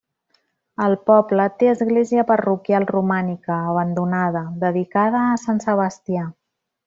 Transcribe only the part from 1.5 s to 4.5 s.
té església parroquial romànica, abandonada,